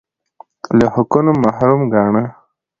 له 0.77 0.85
حقونو 0.95 1.31
محروم 1.43 1.81
ګاڼه 1.93 2.23